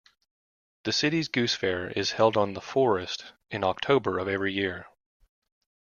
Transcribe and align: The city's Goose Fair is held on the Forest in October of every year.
The 0.83 0.91
city's 0.93 1.27
Goose 1.27 1.53
Fair 1.53 1.91
is 1.91 2.13
held 2.13 2.35
on 2.35 2.53
the 2.55 2.59
Forest 2.73 3.33
in 3.51 3.63
October 3.63 4.17
of 4.17 4.27
every 4.27 4.51
year. 4.51 4.87